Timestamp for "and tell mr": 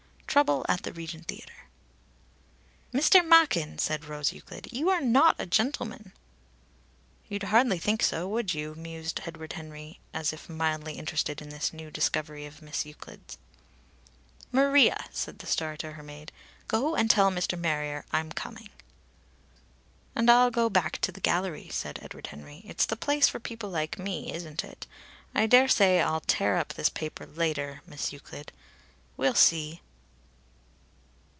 16.95-17.59